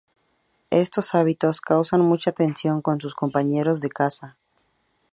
Estos 0.71 1.13
hábitos 1.13 1.61
causan 1.61 2.01
mucha 2.01 2.31
tensión 2.31 2.81
con 2.81 2.95
sus 2.99 3.11
dos 3.11 3.15
compañeros 3.15 3.81
de 3.81 3.89
casa. 3.89 4.35